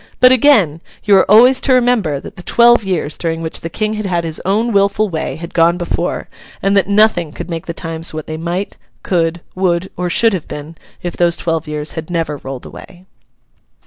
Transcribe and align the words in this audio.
But 0.19 0.31
again, 0.31 0.81
you 1.03 1.15
are 1.17 1.29
always 1.29 1.61
to 1.61 1.73
remember 1.73 2.19
that 2.19 2.35
the 2.35 2.41
twelve 2.41 2.83
years 2.83 3.19
during 3.19 3.43
which 3.43 3.61
the 3.61 3.69
King 3.69 3.93
had 3.93 4.07
had 4.07 4.23
his 4.23 4.41
own 4.43 4.73
wilful 4.73 5.09
way, 5.09 5.35
had 5.35 5.53
gone 5.53 5.77
before; 5.77 6.27
and 6.59 6.75
that 6.75 6.87
nothing 6.87 7.31
could 7.31 7.51
make 7.51 7.67
the 7.67 7.73
times 7.75 8.11
what 8.11 8.25
they 8.25 8.35
might, 8.35 8.77
could, 9.03 9.41
would, 9.53 9.91
or 9.95 10.09
should 10.09 10.33
have 10.33 10.47
been, 10.47 10.75
if 11.03 11.15
those 11.15 11.37
twelve 11.37 11.67
years 11.67 11.91
had 11.91 12.09
never 12.09 12.37
rolled 12.37 12.65
away. 12.65 13.05